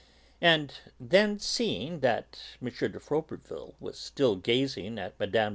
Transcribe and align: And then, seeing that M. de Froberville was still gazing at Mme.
And 0.41 0.73
then, 0.99 1.37
seeing 1.37 1.99
that 1.99 2.39
M. 2.59 2.69
de 2.69 2.99
Froberville 2.99 3.75
was 3.79 3.99
still 3.99 4.35
gazing 4.35 4.97
at 4.97 5.13
Mme. 5.19 5.49